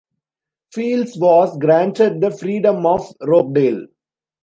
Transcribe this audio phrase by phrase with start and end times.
[0.73, 3.85] Fields was granted the Freedom of Rochdale.